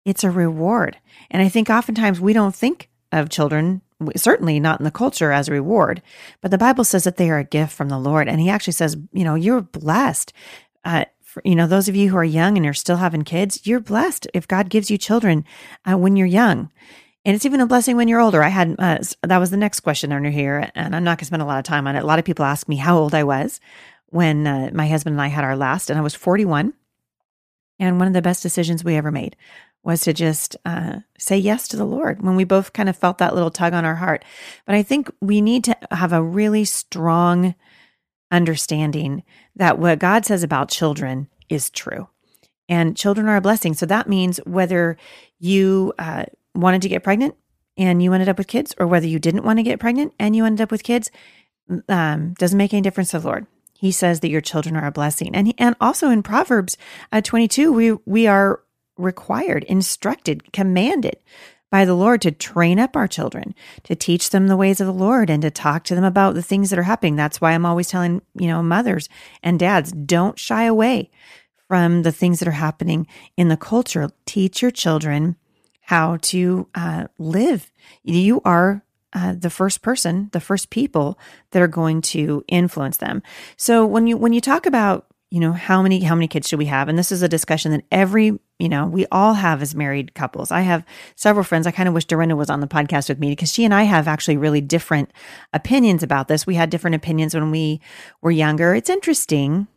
It's 0.05 0.23
a 0.23 0.31
reward. 0.31 0.97
And 1.29 1.41
I 1.41 1.49
think 1.49 1.69
oftentimes 1.69 2.21
we 2.21 2.31
don't 2.31 2.55
think 2.55 2.89
of 3.11 3.29
children, 3.29 3.81
certainly 4.15 4.57
not 4.61 4.79
in 4.79 4.85
the 4.85 4.89
culture, 4.89 5.33
as 5.33 5.49
a 5.49 5.51
reward, 5.51 6.01
but 6.39 6.49
the 6.49 6.57
Bible 6.57 6.85
says 6.85 7.03
that 7.03 7.17
they 7.17 7.29
are 7.29 7.39
a 7.39 7.43
gift 7.43 7.73
from 7.73 7.89
the 7.89 7.99
Lord. 7.99 8.29
And 8.29 8.39
He 8.39 8.49
actually 8.49 8.71
says, 8.71 8.95
you 9.11 9.25
know, 9.25 9.35
you're 9.35 9.59
blessed. 9.59 10.31
Uh, 10.85 11.03
for, 11.21 11.41
you 11.43 11.55
know, 11.55 11.67
those 11.67 11.89
of 11.89 11.95
you 11.97 12.09
who 12.09 12.15
are 12.15 12.23
young 12.23 12.55
and 12.55 12.65
are 12.65 12.73
still 12.73 12.95
having 12.95 13.23
kids, 13.23 13.67
you're 13.67 13.81
blessed 13.81 14.27
if 14.33 14.47
God 14.47 14.69
gives 14.69 14.89
you 14.89 14.97
children 14.97 15.43
uh, 15.85 15.97
when 15.97 16.15
you're 16.15 16.25
young. 16.25 16.71
And 17.25 17.35
it's 17.35 17.45
even 17.45 17.59
a 17.59 17.67
blessing 17.67 17.97
when 17.97 18.07
you're 18.07 18.21
older. 18.21 18.41
I 18.41 18.47
had, 18.47 18.77
uh, 18.79 18.99
that 19.23 19.39
was 19.39 19.51
the 19.51 19.57
next 19.57 19.81
question 19.81 20.13
under 20.13 20.29
here, 20.29 20.71
and 20.73 20.95
I'm 20.95 21.03
not 21.03 21.17
going 21.17 21.19
to 21.19 21.25
spend 21.25 21.41
a 21.41 21.45
lot 21.45 21.59
of 21.59 21.65
time 21.65 21.85
on 21.85 21.97
it. 21.97 22.03
A 22.03 22.07
lot 22.07 22.17
of 22.17 22.23
people 22.23 22.45
ask 22.45 22.69
me 22.69 22.77
how 22.77 22.97
old 22.97 23.13
I 23.13 23.25
was 23.25 23.59
when 24.05 24.47
uh, 24.47 24.69
my 24.73 24.87
husband 24.87 25.15
and 25.15 25.21
I 25.21 25.27
had 25.27 25.43
our 25.43 25.57
last, 25.57 25.89
and 25.89 25.99
I 25.99 26.01
was 26.01 26.15
41. 26.15 26.73
And 27.79 27.97
one 27.97 28.07
of 28.07 28.13
the 28.13 28.21
best 28.21 28.43
decisions 28.43 28.83
we 28.83 28.95
ever 28.95 29.11
made 29.11 29.35
was 29.83 30.01
to 30.01 30.13
just 30.13 30.57
uh, 30.65 30.99
say 31.17 31.37
yes 31.37 31.67
to 31.69 31.77
the 31.77 31.85
Lord 31.85 32.21
when 32.21 32.35
we 32.35 32.43
both 32.43 32.73
kind 32.73 32.89
of 32.89 32.97
felt 32.97 33.17
that 33.19 33.33
little 33.33 33.49
tug 33.49 33.73
on 33.73 33.85
our 33.85 33.95
heart. 33.95 34.25
But 34.65 34.75
I 34.75 34.83
think 34.83 35.09
we 35.21 35.41
need 35.41 35.63
to 35.63 35.77
have 35.91 36.11
a 36.11 36.21
really 36.21 36.65
strong 36.65 37.55
understanding 38.31 39.23
that 39.55 39.79
what 39.79 39.99
God 39.99 40.25
says 40.25 40.43
about 40.43 40.69
children 40.69 41.29
is 41.47 41.69
true. 41.69 42.09
And 42.67 42.95
children 42.95 43.27
are 43.27 43.37
a 43.37 43.41
blessing. 43.41 43.73
So 43.73 43.85
that 43.87 44.07
means 44.07 44.37
whether 44.45 44.97
you 45.39 45.93
uh, 45.97 46.25
wanted 46.53 46.81
to 46.83 46.89
get 46.89 47.03
pregnant 47.03 47.35
and 47.77 48.03
you 48.03 48.13
ended 48.13 48.29
up 48.29 48.37
with 48.37 48.47
kids, 48.47 48.75
or 48.77 48.85
whether 48.85 49.07
you 49.07 49.19
didn't 49.19 49.45
want 49.45 49.57
to 49.57 49.63
get 49.63 49.79
pregnant 49.79 50.13
and 50.19 50.35
you 50.35 50.45
ended 50.45 50.61
up 50.61 50.71
with 50.71 50.83
kids, 50.83 51.09
um, 51.87 52.33
doesn't 52.33 52.57
make 52.57 52.73
any 52.73 52.81
difference 52.81 53.11
to 53.11 53.19
the 53.19 53.25
Lord. 53.25 53.47
He 53.79 53.91
says 53.93 54.19
that 54.19 54.29
your 54.29 54.41
children 54.41 54.75
are 54.75 54.85
a 54.85 54.91
blessing, 54.91 55.33
and 55.33 55.53
and 55.57 55.73
also 55.79 56.09
in 56.09 56.21
Proverbs 56.21 56.77
uh, 57.13 57.21
twenty 57.21 57.47
two, 57.47 57.71
we 57.71 57.93
we 58.05 58.27
are 58.27 58.61
required, 58.97 59.63
instructed, 59.63 60.51
commanded 60.51 61.15
by 61.71 61.85
the 61.85 61.93
Lord 61.93 62.21
to 62.23 62.31
train 62.31 62.77
up 62.77 62.97
our 62.97 63.07
children, 63.07 63.55
to 63.83 63.95
teach 63.95 64.31
them 64.31 64.47
the 64.47 64.57
ways 64.57 64.81
of 64.81 64.87
the 64.87 64.93
Lord, 64.93 65.29
and 65.29 65.41
to 65.43 65.49
talk 65.49 65.85
to 65.85 65.95
them 65.95 66.03
about 66.03 66.35
the 66.35 66.41
things 66.41 66.69
that 66.69 66.79
are 66.79 66.83
happening. 66.83 67.15
That's 67.15 67.39
why 67.39 67.53
I'm 67.53 67.65
always 67.65 67.87
telling 67.87 68.21
you 68.35 68.47
know 68.47 68.61
mothers 68.61 69.07
and 69.41 69.57
dads 69.57 69.93
don't 69.93 70.37
shy 70.37 70.63
away 70.63 71.09
from 71.69 72.03
the 72.03 72.11
things 72.11 72.39
that 72.39 72.49
are 72.49 72.51
happening 72.51 73.07
in 73.37 73.47
the 73.47 73.55
culture. 73.55 74.09
Teach 74.25 74.61
your 74.61 74.71
children 74.71 75.37
how 75.83 76.17
to 76.17 76.67
uh, 76.75 77.07
live. 77.17 77.71
You 78.03 78.41
are 78.43 78.83
uh, 79.13 79.33
the 79.37 79.49
first 79.49 79.81
person, 79.81 80.29
the 80.33 80.39
first 80.39 80.69
people 80.69 81.17
that 81.51 81.61
are 81.61 81.67
going 81.67 82.01
to 82.01 82.43
influence 82.47 82.97
them. 82.97 83.23
So 83.57 83.85
when 83.85 84.07
you 84.07 84.17
when 84.17 84.33
you 84.33 84.41
talk 84.41 84.65
about 84.65 85.07
you 85.31 85.39
know 85.39 85.51
how 85.51 85.81
many 85.81 86.01
how 86.01 86.15
many 86.15 86.27
kids 86.27 86.47
should 86.47 86.59
we 86.59 86.65
have, 86.65 86.89
and 86.89 86.97
this 86.97 87.11
is 87.11 87.21
a 87.21 87.29
discussion 87.29 87.71
that 87.71 87.85
every 87.91 88.39
you 88.57 88.69
know 88.69 88.85
we 88.85 89.05
all 89.11 89.33
have 89.33 89.61
as 89.61 89.75
married 89.75 90.15
couples. 90.15 90.51
I 90.51 90.61
have 90.61 90.83
several 91.15 91.43
friends. 91.43 91.67
I 91.67 91.71
kind 91.71 91.87
of 91.87 91.93
wish 91.93 92.05
Dorinda 92.05 92.35
was 92.35 92.49
on 92.49 92.61
the 92.61 92.67
podcast 92.67 93.09
with 93.09 93.19
me 93.19 93.29
because 93.29 93.51
she 93.51 93.63
and 93.65 93.73
I 93.73 93.83
have 93.83 94.07
actually 94.07 94.37
really 94.37 94.61
different 94.61 95.11
opinions 95.53 96.03
about 96.03 96.27
this. 96.27 96.47
We 96.47 96.55
had 96.55 96.69
different 96.69 96.95
opinions 96.95 97.33
when 97.33 97.51
we 97.51 97.81
were 98.21 98.31
younger. 98.31 98.73
It's 98.73 98.89
interesting 98.89 99.67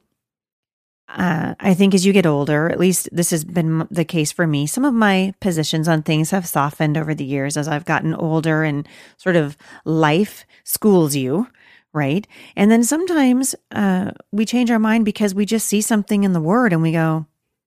uh, 1.13 1.55
I 1.61 1.75
think 1.75 1.95
as 1.95 2.07
you 2.07 2.13
get 2.13 2.27
older, 2.27 2.71
at 2.71 2.81
least 2.81 3.09
this 3.13 3.31
has 3.31 3.45
been 3.45 3.87
the 3.91 4.05
case 4.05 4.33
for 4.33 4.47
me, 4.47 4.67
some 4.67 4.85
of 4.85 4.95
my 4.95 5.35
positions 5.41 5.87
on 5.87 6.03
things 6.03 6.31
have 6.31 6.47
softened 6.47 6.97
over 6.97 7.15
the 7.15 7.25
years 7.25 7.57
as 7.57 7.69
I've 7.69 7.85
gotten 7.85 8.15
older 8.15 8.65
and 8.65 8.89
sort 9.19 9.37
of 9.37 9.57
life 9.85 10.47
schools 10.65 11.15
you, 11.15 11.49
right? 11.93 12.27
And 12.57 12.71
then 12.71 12.83
sometimes 12.83 13.55
uh, 13.73 14.13
we 14.31 14.47
change 14.47 14.71
our 14.71 14.79
mind 14.79 15.05
because 15.05 15.35
we 15.35 15.45
just 15.45 15.67
see 15.67 15.83
something 15.83 16.25
in 16.25 16.33
the 16.33 16.41
word 16.41 16.73
and 16.73 16.81
we 16.81 16.93
go, 16.93 17.27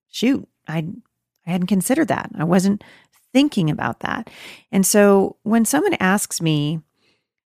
shoot, 0.09 0.47
I, 0.67 0.87
I 1.45 1.51
hadn't 1.51 1.67
considered 1.67 2.07
that. 2.07 2.31
I 2.35 2.45
wasn't 2.45 2.83
thinking 3.31 3.69
about 3.69 3.99
that. 3.99 4.29
And 4.71 4.85
so 4.85 5.35
when 5.43 5.65
someone 5.65 5.95
asks 5.99 6.41
me, 6.41 6.81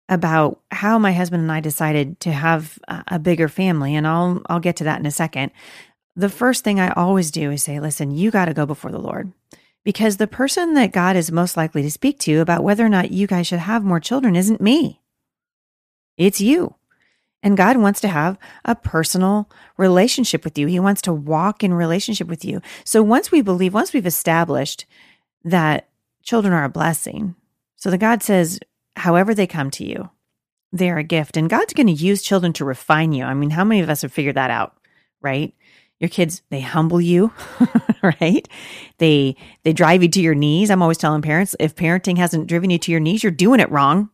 about 0.10 0.62
how 0.72 0.98
my 0.98 1.12
husband 1.12 1.42
and 1.42 1.52
I 1.52 1.60
decided 1.60 2.20
to 2.22 2.32
have 2.32 2.80
a 2.88 3.20
bigger 3.20 3.50
family 3.50 3.96
and 3.96 4.08
I'll 4.08 4.42
I'll 4.48 4.60
get 4.60 4.78
to 4.78 4.84
that 4.86 5.00
in 5.00 5.06
a 5.06 5.12
second 5.12 5.52
the 6.18 6.30
first 6.30 6.64
thing 6.64 6.80
I 6.80 6.90
always 6.94 7.30
do 7.30 7.52
is 7.52 7.64
say, 7.64 7.80
listen, 7.80 8.10
you 8.10 8.32
got 8.32 8.46
to 8.46 8.54
go 8.54 8.66
before 8.66 8.92
the 8.92 8.98
Lord. 8.98 9.32
Because 9.86 10.18
the 10.18 10.28
person 10.28 10.74
that 10.74 10.92
God 10.92 11.16
is 11.16 11.32
most 11.32 11.56
likely 11.56 11.84
to 11.84 11.92
speak 11.92 12.20
to 12.22 12.42
about 12.42 12.64
whether 12.64 12.84
or 12.84 12.90
not 12.90 13.12
you 13.12 13.28
guys 13.28 13.48
should 13.48 13.60
have 13.60 13.86
more 13.86 14.00
children 14.00 14.36
isn't 14.36 14.60
me. 14.60 15.00
It's 16.18 16.42
you. 16.42 16.74
And 17.44 17.56
God 17.56 17.78
wants 17.78 18.02
to 18.02 18.08
have 18.08 18.38
a 18.66 18.76
personal 18.76 19.48
relationship 19.78 20.44
with 20.44 20.58
you. 20.58 20.66
He 20.66 20.80
wants 20.80 21.04
to 21.04 21.14
walk 21.14 21.64
in 21.64 21.72
relationship 21.72 22.28
with 22.28 22.44
you. 22.44 22.62
So 22.84 23.04
once 23.04 23.32
we 23.32 23.42
believe, 23.42 23.76
once 23.76 23.94
we've 23.94 24.06
established 24.06 24.86
that 25.44 25.88
children 26.24 26.52
are 26.52 26.64
a 26.64 26.70
blessing, 26.70 27.36
so 27.76 27.92
that 27.92 28.00
God 28.00 28.24
says, 28.24 28.60
however 28.96 29.36
they 29.36 29.46
come 29.46 29.70
to 29.72 29.86
you, 29.86 30.10
they're 30.72 30.98
a 30.98 31.04
gift. 31.04 31.38
And 31.38 31.48
God's 31.50 31.74
going 31.74 31.88
to 31.88 31.94
use 31.94 32.24
children 32.24 32.54
to 32.54 32.66
refine 32.66 33.14
you. 33.14 33.24
I 33.24 33.36
mean, 33.36 33.52
how 33.52 33.64
many 33.64 33.82
of 33.82 33.90
us 33.90 34.02
have 34.02 34.12
figured 34.12 34.36
that 34.36 34.50
out, 34.50 34.76
right? 35.22 35.54
Your 36.00 36.10
kids 36.10 36.42
they 36.50 36.62
humble 36.62 37.02
you 37.02 37.32
right? 38.04 38.48
They 38.98 39.36
they 39.64 39.74
drive 39.74 40.04
you 40.04 40.10
to 40.10 40.22
your 40.22 40.36
knees. 40.36 40.70
I'm 40.70 40.82
always 40.82 40.98
telling 40.98 41.22
parents 41.22 41.56
if 41.60 41.76
parenting 41.76 42.18
hasn't 42.18 42.48
driven 42.48 42.70
you 42.70 42.78
to 42.80 42.92
your 42.92 43.00
knees 43.00 43.24
you're 43.24 43.32
doing 43.32 43.60
it 43.60 43.72
wrong. 43.72 44.10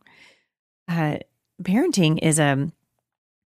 Uh, 0.88 1.18
parenting 1.62 2.18
is 2.22 2.38
a 2.38 2.70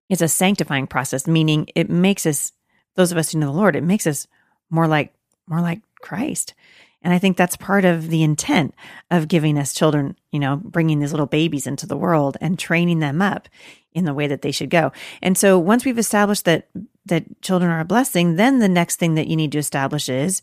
is 0.08 0.22
a 0.22 0.28
sanctifying 0.28 0.86
process 0.86 1.26
meaning 1.26 1.68
it 1.74 1.90
makes 1.90 2.26
us 2.26 2.52
those 2.96 3.12
of 3.12 3.18
us 3.18 3.32
who 3.32 3.38
know 3.38 3.46
the 3.46 3.52
lord 3.52 3.76
it 3.76 3.84
makes 3.84 4.06
us 4.06 4.26
more 4.70 4.86
like 4.86 5.12
more 5.46 5.60
like 5.60 5.80
christ. 6.00 6.54
And 7.02 7.12
i 7.12 7.18
think 7.18 7.36
that's 7.36 7.56
part 7.56 7.84
of 7.84 8.08
the 8.08 8.22
intent 8.22 8.74
of 9.10 9.28
giving 9.28 9.58
us 9.58 9.74
children 9.74 10.16
you 10.32 10.40
know 10.40 10.56
bringing 10.56 10.98
these 10.98 11.12
little 11.12 11.26
babies 11.26 11.66
into 11.66 11.86
the 11.86 11.96
world 11.96 12.36
and 12.40 12.58
training 12.58 13.00
them 13.00 13.20
up 13.22 13.48
in 13.92 14.04
the 14.04 14.14
way 14.14 14.26
that 14.28 14.42
they 14.42 14.52
should 14.52 14.70
go. 14.70 14.92
And 15.22 15.36
so 15.36 15.58
once 15.58 15.84
we've 15.84 15.98
established 15.98 16.44
that 16.44 16.68
that 17.08 17.42
children 17.42 17.70
are 17.70 17.80
a 17.80 17.84
blessing, 17.84 18.36
then 18.36 18.58
the 18.58 18.68
next 18.68 18.96
thing 18.96 19.14
that 19.14 19.28
you 19.28 19.36
need 19.36 19.52
to 19.52 19.58
establish 19.58 20.08
is 20.08 20.42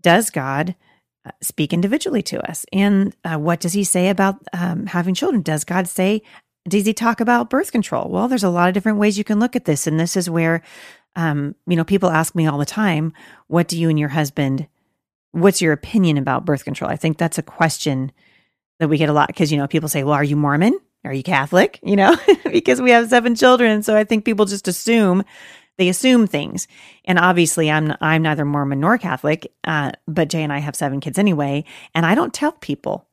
does 0.00 0.30
God 0.30 0.74
uh, 1.24 1.30
speak 1.40 1.72
individually 1.72 2.22
to 2.22 2.48
us? 2.48 2.64
And 2.72 3.14
uh, 3.24 3.36
what 3.36 3.60
does 3.60 3.72
he 3.72 3.84
say 3.84 4.08
about 4.08 4.36
um, 4.52 4.86
having 4.86 5.14
children? 5.14 5.42
Does 5.42 5.64
God 5.64 5.88
say, 5.88 6.22
does 6.68 6.86
he 6.86 6.94
talk 6.94 7.20
about 7.20 7.50
birth 7.50 7.72
control? 7.72 8.10
Well, 8.10 8.28
there's 8.28 8.44
a 8.44 8.50
lot 8.50 8.68
of 8.68 8.74
different 8.74 8.98
ways 8.98 9.18
you 9.18 9.24
can 9.24 9.40
look 9.40 9.56
at 9.56 9.64
this. 9.64 9.86
And 9.86 9.98
this 9.98 10.16
is 10.16 10.28
where, 10.28 10.62
um, 11.14 11.54
you 11.66 11.76
know, 11.76 11.84
people 11.84 12.10
ask 12.10 12.34
me 12.34 12.46
all 12.46 12.58
the 12.58 12.64
time, 12.66 13.12
what 13.46 13.68
do 13.68 13.78
you 13.78 13.88
and 13.88 13.98
your 13.98 14.10
husband, 14.10 14.68
what's 15.32 15.62
your 15.62 15.72
opinion 15.72 16.18
about 16.18 16.44
birth 16.44 16.64
control? 16.64 16.90
I 16.90 16.96
think 16.96 17.18
that's 17.18 17.38
a 17.38 17.42
question 17.42 18.12
that 18.78 18.88
we 18.88 18.98
get 18.98 19.08
a 19.08 19.12
lot 19.12 19.28
because, 19.28 19.50
you 19.50 19.58
know, 19.58 19.66
people 19.66 19.88
say, 19.88 20.04
well, 20.04 20.14
are 20.14 20.24
you 20.24 20.36
Mormon? 20.36 20.78
Are 21.04 21.14
you 21.14 21.22
Catholic? 21.22 21.78
You 21.82 21.96
know, 21.96 22.16
because 22.50 22.82
we 22.82 22.90
have 22.90 23.08
seven 23.08 23.34
children. 23.34 23.82
So 23.82 23.96
I 23.96 24.04
think 24.04 24.24
people 24.24 24.44
just 24.44 24.68
assume 24.68 25.24
they 25.78 25.88
assume 25.88 26.26
things. 26.26 26.68
And 27.04 27.18
obviously, 27.18 27.70
I'm 27.70 27.94
I'm 28.00 28.22
neither 28.22 28.44
Mormon 28.44 28.80
nor 28.80 28.98
Catholic, 28.98 29.52
uh, 29.64 29.92
but 30.06 30.28
Jay 30.28 30.42
and 30.42 30.52
I 30.52 30.58
have 30.58 30.76
seven 30.76 31.00
kids 31.00 31.18
anyway, 31.18 31.64
and 31.94 32.06
I 32.06 32.14
don't 32.14 32.34
tell 32.34 32.52
people 32.52 33.06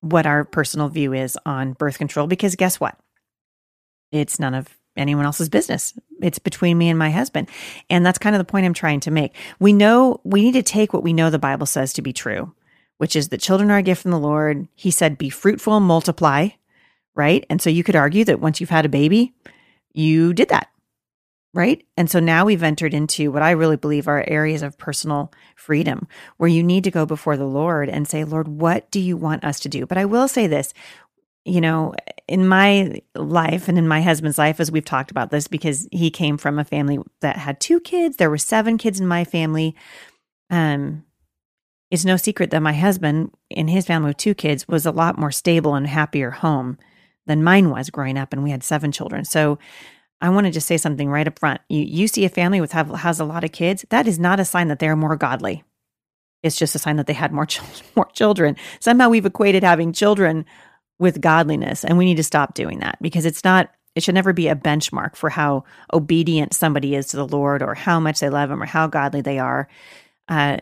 what 0.00 0.26
our 0.26 0.44
personal 0.44 0.88
view 0.88 1.12
is 1.12 1.38
on 1.44 1.72
birth 1.72 1.98
control 1.98 2.26
because 2.26 2.54
guess 2.56 2.78
what? 2.78 2.96
It's 4.12 4.38
none 4.38 4.54
of 4.54 4.68
anyone 4.96 5.24
else's 5.24 5.48
business. 5.48 5.94
It's 6.20 6.38
between 6.38 6.76
me 6.76 6.88
and 6.88 6.98
my 6.98 7.10
husband. 7.10 7.48
And 7.88 8.04
that's 8.04 8.18
kind 8.18 8.34
of 8.34 8.38
the 8.38 8.50
point 8.50 8.66
I'm 8.66 8.74
trying 8.74 9.00
to 9.00 9.10
make. 9.10 9.34
We 9.58 9.72
know 9.72 10.20
we 10.24 10.42
need 10.42 10.52
to 10.52 10.62
take 10.62 10.92
what 10.92 11.02
we 11.02 11.12
know 11.12 11.30
the 11.30 11.38
Bible 11.38 11.66
says 11.66 11.92
to 11.94 12.02
be 12.02 12.12
true, 12.12 12.54
which 12.98 13.16
is 13.16 13.28
that 13.28 13.40
children 13.40 13.70
are 13.70 13.78
a 13.78 13.82
gift 13.82 14.02
from 14.02 14.10
the 14.10 14.18
Lord. 14.18 14.68
He 14.74 14.90
said, 14.90 15.18
be 15.18 15.30
fruitful 15.30 15.76
and 15.76 15.86
multiply, 15.86 16.48
right? 17.14 17.46
And 17.48 17.62
so 17.62 17.70
you 17.70 17.84
could 17.84 17.96
argue 17.96 18.24
that 18.24 18.40
once 18.40 18.60
you've 18.60 18.70
had 18.70 18.84
a 18.84 18.90
baby, 18.90 19.34
you 19.92 20.32
did 20.32 20.48
that, 20.48 20.68
right? 21.54 21.84
And 21.96 22.10
so 22.10 22.20
now 22.20 22.44
we've 22.44 22.62
entered 22.62 22.94
into 22.94 23.30
what 23.30 23.42
I 23.42 23.52
really 23.52 23.76
believe 23.76 24.06
are 24.06 24.24
areas 24.28 24.62
of 24.62 24.78
personal 24.78 25.32
freedom 25.56 26.06
where 26.36 26.48
you 26.48 26.62
need 26.62 26.84
to 26.84 26.90
go 26.90 27.06
before 27.06 27.36
the 27.36 27.46
Lord 27.46 27.88
and 27.88 28.06
say, 28.06 28.24
Lord, 28.24 28.48
what 28.48 28.90
do 28.90 29.00
you 29.00 29.16
want 29.16 29.44
us 29.44 29.58
to 29.60 29.68
do? 29.68 29.86
But 29.86 29.98
I 29.98 30.04
will 30.04 30.28
say 30.28 30.46
this 30.46 30.74
you 31.48 31.60
know, 31.60 31.94
in 32.26 32.46
my 32.46 33.00
life 33.14 33.68
and 33.68 33.78
in 33.78 33.88
my 33.88 34.02
husband's 34.02 34.38
life, 34.38 34.60
as 34.60 34.70
we've 34.70 34.84
talked 34.84 35.10
about 35.10 35.30
this, 35.30 35.48
because 35.48 35.88
he 35.90 36.10
came 36.10 36.36
from 36.36 36.58
a 36.58 36.64
family 36.64 36.98
that 37.20 37.36
had 37.36 37.58
two 37.58 37.80
kids, 37.80 38.16
there 38.16 38.30
were 38.30 38.38
seven 38.38 38.76
kids 38.76 39.00
in 39.00 39.06
my 39.06 39.24
family. 39.24 39.74
Um, 40.50 41.04
it's 41.90 42.04
no 42.04 42.16
secret 42.18 42.50
that 42.50 42.60
my 42.60 42.74
husband, 42.74 43.30
in 43.48 43.68
his 43.68 43.86
family 43.86 44.08
with 44.08 44.18
two 44.18 44.34
kids, 44.34 44.68
was 44.68 44.84
a 44.84 44.90
lot 44.90 45.18
more 45.18 45.30
stable 45.30 45.74
and 45.74 45.86
happier 45.86 46.30
home 46.30 46.76
than 47.26 47.42
mine 47.42 47.70
was 47.70 47.90
growing 47.90 48.18
up, 48.18 48.32
and 48.32 48.42
we 48.42 48.50
had 48.50 48.62
seven 48.62 48.92
children. 48.92 49.24
So, 49.24 49.58
I 50.20 50.30
want 50.30 50.46
to 50.46 50.52
just 50.52 50.66
say 50.66 50.76
something 50.76 51.08
right 51.08 51.28
up 51.28 51.38
front. 51.38 51.60
You 51.68 51.80
you 51.80 52.08
see 52.08 52.24
a 52.24 52.28
family 52.28 52.60
with 52.60 52.72
have, 52.72 52.90
has 52.90 53.20
a 53.20 53.24
lot 53.24 53.44
of 53.44 53.52
kids, 53.52 53.84
that 53.90 54.08
is 54.08 54.18
not 54.18 54.40
a 54.40 54.44
sign 54.44 54.68
that 54.68 54.78
they 54.78 54.88
are 54.88 54.96
more 54.96 55.16
godly. 55.16 55.64
It's 56.42 56.56
just 56.56 56.74
a 56.74 56.78
sign 56.78 56.96
that 56.96 57.06
they 57.06 57.12
had 57.12 57.32
more 57.32 57.46
children, 57.46 57.82
more 57.96 58.10
children. 58.12 58.56
Somehow 58.80 59.08
we've 59.08 59.26
equated 59.26 59.62
having 59.62 59.92
children 59.92 60.44
with 60.98 61.20
godliness. 61.20 61.84
And 61.84 61.96
we 61.96 62.04
need 62.04 62.16
to 62.16 62.24
stop 62.24 62.54
doing 62.54 62.80
that 62.80 62.98
because 63.00 63.24
it's 63.24 63.44
not, 63.44 63.70
it 63.94 64.02
should 64.02 64.14
never 64.14 64.32
be 64.32 64.48
a 64.48 64.56
benchmark 64.56 65.16
for 65.16 65.30
how 65.30 65.64
obedient 65.92 66.54
somebody 66.54 66.94
is 66.94 67.08
to 67.08 67.16
the 67.16 67.26
Lord 67.26 67.62
or 67.62 67.74
how 67.74 68.00
much 68.00 68.20
they 68.20 68.30
love 68.30 68.50
Him 68.50 68.62
or 68.62 68.66
how 68.66 68.86
godly 68.86 69.20
they 69.20 69.38
are. 69.38 69.68
Uh, 70.28 70.58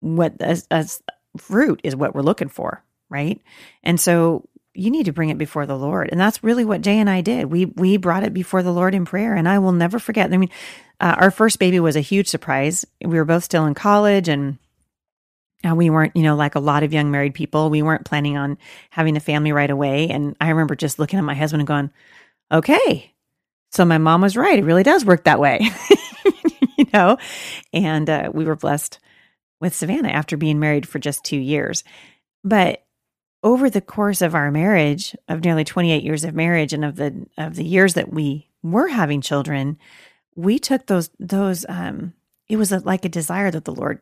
what 0.00 0.34
as, 0.40 0.66
as 0.70 1.02
fruit 1.36 1.80
is 1.84 1.94
what 1.94 2.14
we're 2.14 2.22
looking 2.22 2.48
for, 2.48 2.82
right? 3.08 3.40
And 3.82 4.00
so 4.00 4.48
you 4.74 4.90
need 4.90 5.06
to 5.06 5.12
bring 5.12 5.28
it 5.28 5.38
before 5.38 5.66
the 5.66 5.76
Lord. 5.76 6.08
And 6.10 6.20
that's 6.20 6.42
really 6.42 6.64
what 6.64 6.80
Jay 6.80 6.98
and 6.98 7.10
I 7.10 7.20
did. 7.20 7.46
We 7.46 7.66
we 7.66 7.96
brought 7.96 8.24
it 8.24 8.32
before 8.32 8.62
the 8.62 8.72
Lord 8.72 8.94
in 8.94 9.04
prayer, 9.04 9.34
and 9.34 9.48
I 9.48 9.58
will 9.58 9.72
never 9.72 9.98
forget. 9.98 10.32
I 10.32 10.36
mean, 10.36 10.50
uh, 11.00 11.14
our 11.18 11.30
first 11.30 11.58
baby 11.58 11.80
was 11.80 11.96
a 11.96 12.00
huge 12.00 12.28
surprise. 12.28 12.84
We 13.04 13.16
were 13.16 13.24
both 13.24 13.44
still 13.44 13.66
in 13.66 13.74
college, 13.74 14.28
and 14.28 14.58
and 15.64 15.76
we 15.76 15.90
weren't, 15.90 16.16
you 16.16 16.22
know, 16.22 16.34
like 16.34 16.54
a 16.54 16.60
lot 16.60 16.82
of 16.82 16.92
young 16.92 17.10
married 17.10 17.34
people, 17.34 17.70
we 17.70 17.82
weren't 17.82 18.04
planning 18.04 18.36
on 18.36 18.58
having 18.90 19.16
a 19.16 19.20
family 19.20 19.52
right 19.52 19.70
away. 19.70 20.08
And 20.08 20.36
I 20.40 20.48
remember 20.48 20.74
just 20.74 20.98
looking 20.98 21.18
at 21.18 21.24
my 21.24 21.34
husband 21.34 21.60
and 21.60 21.68
going, 21.68 21.90
okay, 22.50 23.12
so 23.70 23.84
my 23.84 23.98
mom 23.98 24.22
was 24.22 24.36
right. 24.36 24.58
It 24.58 24.64
really 24.64 24.82
does 24.82 25.04
work 25.04 25.24
that 25.24 25.40
way, 25.40 25.60
you 26.76 26.86
know? 26.92 27.16
And 27.72 28.10
uh, 28.10 28.30
we 28.34 28.44
were 28.44 28.56
blessed 28.56 28.98
with 29.60 29.74
Savannah 29.74 30.08
after 30.08 30.36
being 30.36 30.58
married 30.58 30.88
for 30.88 30.98
just 30.98 31.24
two 31.24 31.36
years. 31.36 31.84
But 32.42 32.81
over 33.42 33.68
the 33.68 33.80
course 33.80 34.22
of 34.22 34.34
our 34.34 34.50
marriage, 34.50 35.16
of 35.28 35.44
nearly 35.44 35.64
28 35.64 36.02
years 36.02 36.24
of 36.24 36.34
marriage 36.34 36.72
and 36.72 36.84
of 36.84 36.96
the 36.96 37.26
of 37.36 37.56
the 37.56 37.64
years 37.64 37.94
that 37.94 38.12
we 38.12 38.48
were 38.62 38.88
having 38.88 39.20
children, 39.20 39.78
we 40.34 40.58
took 40.58 40.86
those 40.86 41.10
those 41.18 41.66
um 41.68 42.12
it 42.48 42.56
was 42.56 42.72
a, 42.72 42.78
like 42.80 43.04
a 43.04 43.08
desire 43.08 43.50
that 43.50 43.64
the 43.64 43.74
Lord 43.74 44.00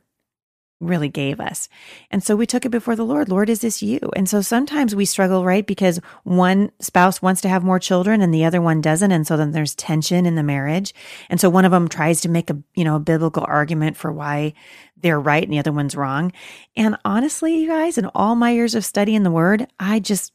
really 0.81 1.09
gave 1.09 1.41
us. 1.41 1.69
And 2.11 2.25
so 2.25 2.35
we 2.35 2.47
took 2.47 2.65
it 2.65 2.71
before 2.71 2.97
the 2.97 3.05
Lord. 3.05 3.29
Lord, 3.29 3.51
is 3.51 3.61
this 3.61 3.83
you? 3.83 4.01
And 4.17 4.29
so 4.29 4.41
sometimes 4.41 4.97
we 4.97 5.05
struggle, 5.05 5.45
right? 5.45 5.67
Because 5.67 6.01
one 6.25 6.73
spouse 6.81 7.21
wants 7.21 7.43
to 7.43 7.49
have 7.49 7.63
more 7.63 7.79
children 7.79 8.23
and 8.23 8.33
the 8.33 8.45
other 8.47 8.63
one 8.63 8.81
doesn't. 8.81 9.13
And 9.13 9.27
so 9.27 9.37
then 9.37 9.53
there's 9.53 9.75
tension 9.75 10.25
in 10.25 10.35
the 10.35 10.43
marriage. 10.43 10.95
And 11.29 11.39
so 11.39 11.51
one 11.51 11.67
of 11.67 11.71
them 11.71 11.89
tries 11.89 12.23
to 12.23 12.31
make 12.31 12.49
a, 12.51 12.59
you 12.75 12.85
know, 12.85 12.97
a 12.97 13.01
biblical 13.01 13.45
argument 13.47 13.97
for 13.97 14.11
why 14.11 14.55
they're 14.97 15.21
right 15.21 15.45
and 15.45 15.53
the 15.53 15.59
other 15.59 15.73
one's 15.73 15.97
wrong. 15.97 16.33
And 16.77 16.97
honestly, 17.05 17.59
you 17.59 17.69
guys, 17.69 17.99
in 17.99 18.07
all 18.15 18.35
my 18.35 18.51
years 18.51 18.75
of 18.75 18.85
studying 18.85 19.23
the 19.23 19.31
word, 19.31 19.67
I 19.79 20.01
just, 20.01 20.33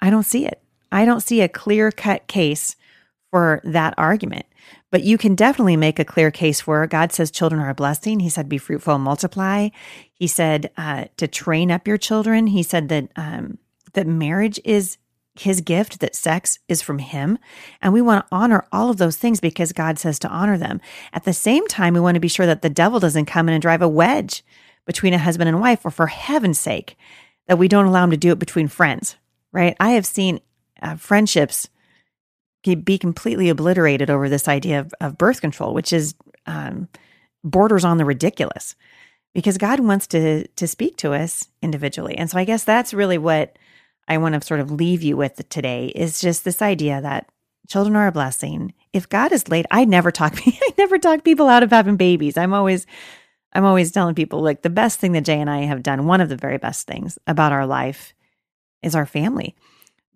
I 0.00 0.10
don't 0.10 0.24
see 0.24 0.46
it. 0.46 0.62
I 0.92 1.04
don't 1.04 1.20
see 1.20 1.40
a 1.40 1.48
clear 1.48 1.90
cut 1.90 2.26
case 2.26 2.76
for 3.30 3.60
that 3.64 3.94
argument. 3.96 4.46
But 4.90 5.04
you 5.04 5.18
can 5.18 5.34
definitely 5.34 5.76
make 5.76 5.98
a 5.98 6.04
clear 6.04 6.30
case 6.30 6.60
for 6.60 6.86
God 6.86 7.12
says 7.12 7.30
children 7.30 7.60
are 7.60 7.70
a 7.70 7.74
blessing. 7.74 8.20
He 8.20 8.28
said, 8.28 8.48
be 8.48 8.58
fruitful 8.58 8.96
and 8.96 9.04
multiply. 9.04 9.68
He 10.12 10.26
said 10.26 10.70
uh, 10.76 11.04
to 11.16 11.28
train 11.28 11.70
up 11.70 11.86
your 11.86 11.98
children. 11.98 12.48
He 12.48 12.62
said 12.62 12.88
that 12.88 13.08
um, 13.16 13.58
that 13.92 14.06
marriage 14.06 14.60
is 14.64 14.98
his 15.34 15.60
gift, 15.60 16.00
that 16.00 16.14
sex 16.14 16.58
is 16.68 16.82
from 16.82 16.98
him. 16.98 17.38
And 17.80 17.92
we 17.92 18.02
want 18.02 18.26
to 18.26 18.34
honor 18.34 18.66
all 18.72 18.90
of 18.90 18.96
those 18.96 19.16
things 19.16 19.40
because 19.40 19.72
God 19.72 19.98
says 19.98 20.18
to 20.20 20.28
honor 20.28 20.58
them. 20.58 20.80
At 21.12 21.24
the 21.24 21.32
same 21.32 21.66
time, 21.68 21.94
we 21.94 22.00
want 22.00 22.16
to 22.16 22.20
be 22.20 22.28
sure 22.28 22.46
that 22.46 22.62
the 22.62 22.70
devil 22.70 23.00
doesn't 23.00 23.26
come 23.26 23.48
in 23.48 23.54
and 23.54 23.62
drive 23.62 23.82
a 23.82 23.88
wedge 23.88 24.44
between 24.86 25.14
a 25.14 25.18
husband 25.18 25.48
and 25.48 25.60
wife, 25.60 25.84
or 25.84 25.90
for 25.90 26.08
heaven's 26.08 26.58
sake, 26.58 26.96
that 27.46 27.58
we 27.58 27.68
don't 27.68 27.86
allow 27.86 28.04
him 28.04 28.10
to 28.10 28.16
do 28.16 28.32
it 28.32 28.38
between 28.38 28.66
friends, 28.66 29.16
right? 29.52 29.76
I 29.78 29.90
have 29.90 30.06
seen 30.06 30.40
uh, 30.82 30.96
friendships 30.96 31.68
be 32.62 32.98
completely 32.98 33.48
obliterated 33.48 34.10
over 34.10 34.28
this 34.28 34.48
idea 34.48 34.80
of, 34.80 34.94
of 35.00 35.18
birth 35.18 35.40
control, 35.40 35.74
which 35.74 35.92
is 35.92 36.14
um, 36.46 36.88
borders 37.42 37.84
on 37.84 37.98
the 37.98 38.04
ridiculous, 38.04 38.76
because 39.34 39.58
God 39.58 39.80
wants 39.80 40.06
to 40.08 40.46
to 40.48 40.66
speak 40.66 40.96
to 40.98 41.12
us 41.12 41.48
individually. 41.62 42.16
And 42.16 42.30
so 42.30 42.38
I 42.38 42.44
guess 42.44 42.64
that's 42.64 42.94
really 42.94 43.18
what 43.18 43.56
I 44.08 44.18
want 44.18 44.34
to 44.34 44.46
sort 44.46 44.60
of 44.60 44.70
leave 44.70 45.02
you 45.02 45.16
with 45.16 45.48
today 45.48 45.86
is 45.94 46.20
just 46.20 46.44
this 46.44 46.60
idea 46.62 47.00
that 47.00 47.30
children 47.68 47.96
are 47.96 48.08
a 48.08 48.12
blessing. 48.12 48.74
If 48.92 49.08
God 49.08 49.32
is 49.32 49.48
late, 49.48 49.66
I 49.70 49.84
never 49.84 50.10
talk 50.10 50.38
I 50.46 50.74
never 50.76 50.98
talk 50.98 51.24
people 51.24 51.48
out 51.48 51.62
of 51.62 51.70
having 51.70 51.96
babies. 51.96 52.36
I'm 52.36 52.52
always 52.52 52.86
I'm 53.52 53.64
always 53.64 53.92
telling 53.92 54.14
people 54.14 54.42
like 54.42 54.62
the 54.62 54.70
best 54.70 55.00
thing 55.00 55.12
that 55.12 55.24
Jay 55.24 55.40
and 55.40 55.50
I 55.50 55.62
have 55.62 55.82
done, 55.82 56.06
one 56.06 56.20
of 56.20 56.28
the 56.28 56.36
very 56.36 56.58
best 56.58 56.86
things 56.86 57.18
about 57.26 57.52
our 57.52 57.66
life 57.66 58.14
is 58.82 58.94
our 58.94 59.06
family. 59.06 59.56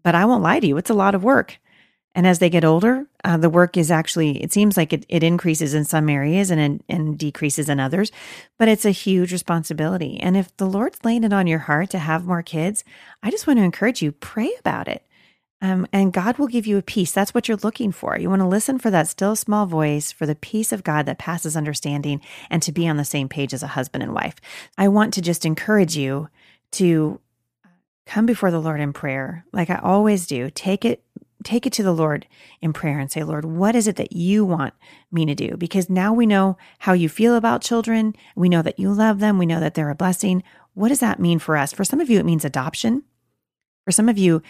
But 0.02 0.14
I 0.14 0.24
won't 0.24 0.42
lie 0.42 0.60
to 0.60 0.66
you, 0.66 0.76
it's 0.76 0.90
a 0.90 0.94
lot 0.94 1.14
of 1.14 1.24
work. 1.24 1.58
And 2.14 2.26
as 2.26 2.38
they 2.38 2.49
get 2.49 2.64
older, 2.64 3.06
uh, 3.25 3.37
the 3.37 3.50
work 3.50 3.76
is 3.76 3.90
actually, 3.90 4.42
it 4.42 4.52
seems 4.52 4.76
like 4.76 4.92
it, 4.92 5.04
it 5.09 5.25
increases 5.25 5.75
in 5.75 5.85
some 5.85 6.09
areas 6.09 6.50
and, 6.50 6.83
and 6.88 7.18
decreases 7.18 7.68
in 7.68 7.80
others, 7.80 8.12
but 8.59 8.68
it's 8.68 8.85
a 8.85 8.90
huge 8.90 9.33
responsibility. 9.33 10.21
And 10.21 10.37
if 10.37 10.56
the 10.56 10.66
Lord's 10.66 11.04
laying 11.04 11.25
it 11.25 11.33
on 11.33 11.49
your 11.49 11.59
heart 11.61 11.90
to 11.90 11.99
have 11.99 12.25
more 12.25 12.42
kids, 12.42 12.85
I 13.23 13.30
just 13.30 13.47
want 13.47 13.59
to 13.59 13.64
encourage 13.64 14.00
you, 14.00 14.12
pray 14.12 14.52
about 14.61 14.87
it. 14.87 15.04
Um, 15.61 15.87
and 15.92 16.12
God 16.12 16.37
will 16.38 16.47
give 16.47 16.66
you 16.66 16.76
a 16.76 16.83
peace. 16.83 17.11
That's 17.12 17.33
what 17.33 17.49
you're 17.49 17.56
looking 17.62 17.90
for. 17.90 18.18
You 18.18 18.28
want 18.28 18.42
to 18.42 18.49
listen 18.49 18.78
for 18.78 18.90
that 18.90 19.09
still 19.09 19.35
small 19.35 19.64
voice, 19.64 20.12
for 20.12 20.26
the 20.26 20.35
peace 20.35 20.73
of 20.73 20.85
God 20.85 21.06
that 21.06 21.18
passes 21.18 21.56
understanding, 21.56 22.21
and 22.50 22.62
to 22.62 22.71
be 22.71 22.87
on 22.87 22.99
the 22.99 23.04
same 23.04 23.30
page 23.30 23.54
as 23.54 23.62
a 23.62 23.68
husband 23.68 24.02
and 24.02 24.12
wife. 24.12 24.35
I 24.76 24.88
want 24.88 25.14
to 25.14 25.23
just 25.23 25.47
encourage 25.47 25.97
you 25.97 26.28
to 26.73 27.18
come 28.04 28.26
before 28.26 28.50
the 28.50 28.61
Lord 28.61 28.80
in 28.80 28.92
prayer, 28.92 29.47
like 29.52 29.71
I 29.71 29.76
always 29.76 30.26
do. 30.26 30.50
Take 30.50 30.85
it 30.85 31.02
take 31.44 31.66
it 31.66 31.72
to 31.74 31.82
the 31.82 31.92
Lord 31.92 32.26
in 32.60 32.72
prayer 32.72 32.98
and 32.98 33.10
say, 33.10 33.22
Lord, 33.22 33.44
what 33.44 33.76
is 33.76 33.86
it 33.86 33.96
that 33.96 34.12
you 34.12 34.44
want 34.44 34.74
me 35.12 35.24
to 35.26 35.34
do? 35.34 35.56
Because 35.56 35.88
now 35.88 36.12
we 36.12 36.26
know 36.26 36.56
how 36.80 36.92
you 36.92 37.08
feel 37.08 37.36
about 37.36 37.62
children. 37.62 38.14
We 38.34 38.48
know 38.48 38.62
that 38.62 38.78
you 38.78 38.92
love 38.92 39.20
them. 39.20 39.38
We 39.38 39.46
know 39.46 39.60
that 39.60 39.74
they're 39.74 39.90
a 39.90 39.94
blessing. 39.94 40.42
What 40.74 40.88
does 40.88 41.00
that 41.00 41.20
mean 41.20 41.38
for 41.38 41.56
us? 41.56 41.72
For 41.72 41.84
some 41.84 42.00
of 42.00 42.10
you, 42.10 42.18
it 42.18 42.26
means 42.26 42.44
adoption. 42.44 43.04
For 43.84 43.92
some 43.92 44.08
of 44.08 44.18
you, 44.18 44.42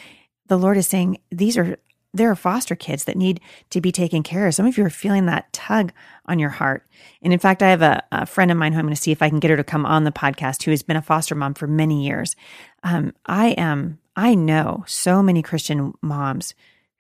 the 0.47 0.59
Lord 0.59 0.77
is 0.77 0.87
saying, 0.87 1.19
these 1.31 1.59
are 1.59 1.79
there 2.15 2.31
are 2.31 2.37
foster 2.37 2.77
kids 2.77 3.05
that 3.05 3.17
need 3.17 3.41
to 3.71 3.81
be 3.81 3.91
taken 3.91 4.23
care 4.23 4.47
of. 4.47 4.55
Some 4.55 4.67
of 4.67 4.79
you 4.79 4.85
are 4.85 4.91
feeling 4.91 5.27
that 5.27 5.53
tug 5.53 5.93
on 6.27 6.39
your 6.39 6.51
heart. 6.51 6.87
And 7.21 7.33
in 7.33 7.41
fact, 7.41 7.61
I 7.61 7.71
have 7.71 7.83
a, 7.83 8.05
a 8.13 8.25
friend 8.25 8.53
of 8.53 8.57
mine 8.57 8.73
who 8.73 8.79
I'm 8.79 8.85
going 8.85 8.95
to 8.95 9.03
see 9.03 9.11
if 9.11 9.21
I 9.21 9.29
can 9.29 9.41
get 9.41 9.51
her 9.51 9.57
to 9.57 9.65
come 9.65 9.85
on 9.85 10.05
the 10.05 10.13
podcast 10.13 10.63
who 10.63 10.71
has 10.71 10.85
been 10.85 10.97
a 10.97 11.03
foster 11.03 11.35
mom 11.35 11.55
for 11.55 11.67
many 11.67 12.07
years. 12.07 12.37
Um, 12.85 13.15
I 13.27 13.49
am, 13.49 13.99
I 14.15 14.37
know 14.37 14.85
so 14.87 15.25
many 15.25 15.43
Christian 15.43 15.93
moms 16.03 16.55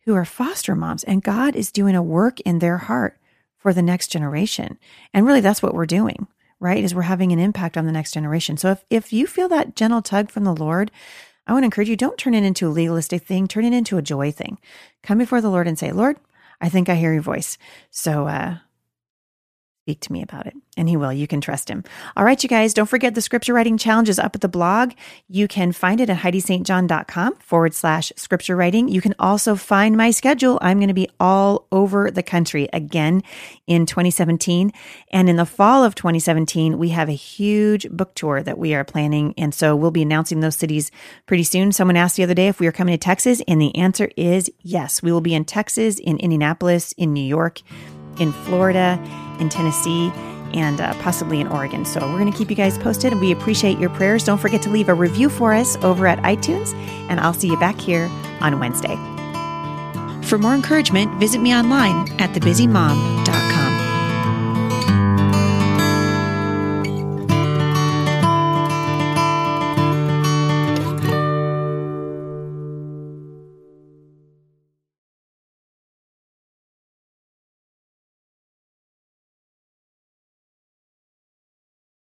who 0.04 0.14
are 0.14 0.24
foster 0.24 0.74
moms, 0.74 1.04
and 1.04 1.22
God 1.22 1.56
is 1.56 1.72
doing 1.72 1.96
a 1.96 2.02
work 2.02 2.40
in 2.40 2.58
their 2.58 2.78
heart 2.78 3.18
for 3.56 3.72
the 3.72 3.82
next 3.82 4.08
generation. 4.08 4.78
And 5.12 5.26
really, 5.26 5.40
that's 5.40 5.62
what 5.62 5.74
we're 5.74 5.86
doing, 5.86 6.26
right? 6.60 6.84
Is 6.84 6.94
we're 6.94 7.02
having 7.02 7.32
an 7.32 7.38
impact 7.38 7.76
on 7.76 7.86
the 7.86 7.92
next 7.92 8.12
generation. 8.12 8.56
So 8.56 8.70
if, 8.70 8.84
if 8.90 9.12
you 9.12 9.26
feel 9.26 9.48
that 9.48 9.76
gentle 9.76 10.02
tug 10.02 10.30
from 10.30 10.44
the 10.44 10.54
Lord, 10.54 10.90
I 11.46 11.52
want 11.52 11.62
to 11.62 11.66
encourage 11.66 11.88
you 11.88 11.96
don't 11.96 12.18
turn 12.18 12.34
it 12.34 12.44
into 12.44 12.68
a 12.68 12.70
legalistic 12.70 13.22
thing, 13.24 13.48
turn 13.48 13.64
it 13.64 13.72
into 13.72 13.96
a 13.96 14.02
joy 14.02 14.30
thing. 14.30 14.58
Come 15.02 15.18
before 15.18 15.40
the 15.40 15.50
Lord 15.50 15.66
and 15.66 15.78
say, 15.78 15.92
Lord, 15.92 16.18
I 16.60 16.68
think 16.68 16.88
I 16.88 16.94
hear 16.94 17.12
your 17.12 17.22
voice. 17.22 17.58
So 17.90 18.26
uh, 18.26 18.58
speak 19.84 20.00
to 20.00 20.12
me 20.12 20.22
about 20.22 20.46
it. 20.46 20.54
And 20.78 20.88
he 20.88 20.96
will. 20.96 21.12
You 21.12 21.26
can 21.26 21.42
trust 21.42 21.68
him. 21.68 21.84
All 22.16 22.24
right, 22.24 22.42
you 22.42 22.48
guys, 22.48 22.72
don't 22.72 22.88
forget 22.88 23.14
the 23.14 23.20
scripture 23.20 23.52
writing 23.52 23.76
challenge 23.76 24.08
is 24.08 24.18
up 24.18 24.34
at 24.34 24.40
the 24.40 24.48
blog. 24.48 24.92
You 25.28 25.46
can 25.46 25.72
find 25.72 26.00
it 26.00 26.08
at 26.08 26.16
HeidiSt.John.com 26.16 27.36
forward 27.36 27.74
slash 27.74 28.10
scripture 28.16 28.56
writing. 28.56 28.88
You 28.88 29.02
can 29.02 29.14
also 29.18 29.56
find 29.56 29.94
my 29.94 30.10
schedule. 30.10 30.58
I'm 30.62 30.78
going 30.78 30.88
to 30.88 30.94
be 30.94 31.10
all 31.20 31.66
over 31.70 32.10
the 32.10 32.22
country 32.22 32.66
again 32.72 33.22
in 33.66 33.84
2017. 33.84 34.72
And 35.12 35.28
in 35.28 35.36
the 35.36 35.44
fall 35.44 35.84
of 35.84 35.94
2017, 35.94 36.78
we 36.78 36.88
have 36.88 37.10
a 37.10 37.12
huge 37.12 37.86
book 37.90 38.14
tour 38.14 38.42
that 38.42 38.56
we 38.56 38.74
are 38.74 38.84
planning. 38.84 39.34
And 39.36 39.54
so 39.54 39.76
we'll 39.76 39.90
be 39.90 40.02
announcing 40.02 40.40
those 40.40 40.56
cities 40.56 40.90
pretty 41.26 41.44
soon. 41.44 41.72
Someone 41.72 41.98
asked 41.98 42.16
the 42.16 42.22
other 42.22 42.32
day 42.32 42.48
if 42.48 42.58
we 42.58 42.66
are 42.66 42.72
coming 42.72 42.94
to 42.94 42.98
Texas, 42.98 43.42
and 43.46 43.60
the 43.60 43.76
answer 43.76 44.08
is 44.16 44.50
yes. 44.62 45.02
We 45.02 45.12
will 45.12 45.20
be 45.20 45.34
in 45.34 45.44
Texas, 45.44 45.98
in 45.98 46.16
Indianapolis, 46.16 46.92
in 46.92 47.12
New 47.12 47.20
York, 47.20 47.60
in 48.18 48.32
Florida 48.32 48.98
in 49.40 49.48
Tennessee 49.48 50.10
and 50.54 50.80
uh, 50.80 50.94
possibly 50.94 51.40
in 51.40 51.48
Oregon. 51.48 51.84
So 51.84 52.00
we're 52.00 52.18
going 52.18 52.30
to 52.30 52.36
keep 52.36 52.48
you 52.48 52.56
guys 52.56 52.78
posted 52.78 53.12
and 53.12 53.20
we 53.20 53.32
appreciate 53.32 53.78
your 53.78 53.90
prayers. 53.90 54.24
Don't 54.24 54.38
forget 54.38 54.62
to 54.62 54.70
leave 54.70 54.88
a 54.88 54.94
review 54.94 55.28
for 55.28 55.52
us 55.52 55.76
over 55.82 56.06
at 56.06 56.18
iTunes, 56.20 56.74
and 57.08 57.20
I'll 57.20 57.34
see 57.34 57.48
you 57.48 57.58
back 57.58 57.78
here 57.80 58.08
on 58.40 58.58
Wednesday. 58.60 58.96
For 60.24 60.38
more 60.38 60.54
encouragement, 60.54 61.12
visit 61.18 61.40
me 61.40 61.54
online 61.54 62.08
at 62.20 62.30
thebusymom.com. 62.30 63.63